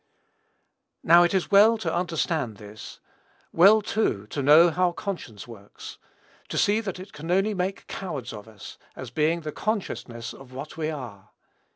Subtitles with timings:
[1.03, 2.99] Now, it is well to understand this;
[3.53, 5.99] well, too, to know how conscience works,
[6.49, 10.53] to see that it can only make cowards of us, as being the consciousness of
[10.53, 11.29] what we are.